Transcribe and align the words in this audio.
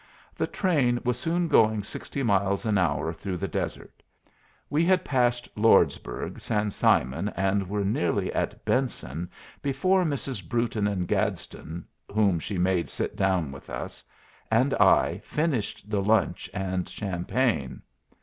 The 0.33 0.47
train 0.47 0.99
was 1.03 1.19
soon 1.19 1.47
going 1.47 1.83
sixty 1.83 2.23
miles 2.23 2.65
an 2.65 2.79
hour 2.79 3.13
through 3.13 3.37
the 3.37 3.47
desert. 3.47 4.01
We 4.67 4.83
had 4.83 5.05
passed 5.05 5.47
Lordsburg, 5.55 6.39
San 6.41 6.71
Simon, 6.71 7.29
and 7.35 7.69
were 7.69 7.85
nearly 7.85 8.33
at 8.33 8.65
Benson 8.65 9.29
before 9.61 10.03
Mrs. 10.03 10.49
Brewton 10.49 10.87
and 10.87 11.07
Gadsden 11.07 11.85
(whom 12.11 12.39
she 12.39 12.57
made 12.57 12.89
sit 12.89 13.15
down 13.15 13.51
with 13.51 13.69
us) 13.69 14.03
and 14.49 14.73
I 14.73 15.19
finished 15.19 15.87
the 15.87 16.01
lunch 16.01 16.49
and 16.51 16.89
champagne. 16.89 17.83